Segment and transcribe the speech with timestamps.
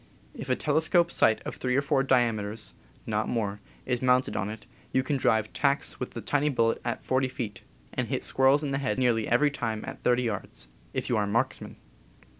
[0.33, 2.73] If a telescope sight of three or four diame ters
[3.05, 7.03] (not more) is mounted on it, you can drive tacks with the tiny bullet at
[7.03, 7.61] 40 feet,
[7.93, 11.25] and hit squirrels in the head nearly every time at 30 yards— if you are
[11.25, 11.75] a marks man.